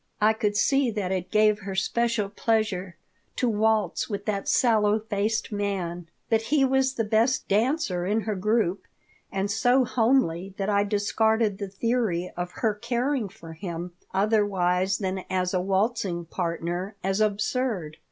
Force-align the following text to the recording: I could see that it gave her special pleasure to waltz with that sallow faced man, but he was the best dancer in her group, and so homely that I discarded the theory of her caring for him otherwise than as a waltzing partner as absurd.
I 0.19 0.33
could 0.33 0.57
see 0.57 0.89
that 0.89 1.11
it 1.11 1.29
gave 1.29 1.59
her 1.59 1.75
special 1.75 2.27
pleasure 2.27 2.95
to 3.35 3.47
waltz 3.47 4.09
with 4.09 4.25
that 4.25 4.47
sallow 4.47 4.97
faced 4.97 5.51
man, 5.51 6.07
but 6.27 6.41
he 6.41 6.65
was 6.65 6.95
the 6.95 7.03
best 7.03 7.47
dancer 7.47 8.07
in 8.07 8.21
her 8.21 8.33
group, 8.33 8.87
and 9.31 9.51
so 9.51 9.85
homely 9.85 10.55
that 10.57 10.69
I 10.69 10.85
discarded 10.85 11.59
the 11.59 11.69
theory 11.69 12.33
of 12.35 12.49
her 12.63 12.73
caring 12.73 13.29
for 13.29 13.53
him 13.53 13.93
otherwise 14.11 14.97
than 14.97 15.19
as 15.29 15.53
a 15.53 15.61
waltzing 15.61 16.25
partner 16.25 16.95
as 17.03 17.21
absurd. 17.21 17.97